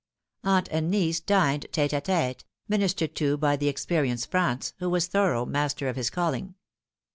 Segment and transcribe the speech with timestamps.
[0.43, 4.89] Aunt and niece dined tete & tete, ministered to by the ex perienced Franz, who
[4.89, 6.55] was thorough master of his calling.